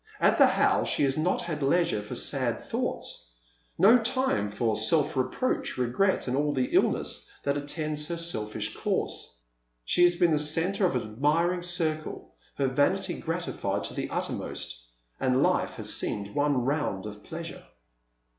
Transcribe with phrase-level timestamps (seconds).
[0.19, 4.75] At the How she has not had leisure for sad thoughts I no time for
[4.75, 9.35] self reproach, regret, and all the illness that attends her selfish course.
[9.85, 14.81] She has been the centre of an admiring circle, her vanity gratified to the uttermost,
[15.19, 17.61] and life has seemed one round of pleasure.